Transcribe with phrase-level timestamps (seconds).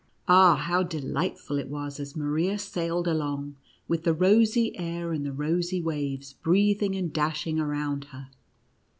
[0.27, 3.55] Ah, how delightful it was as Maria sailed along,
[3.87, 8.29] with the rosy air and the rosy waves breathing and dashing around her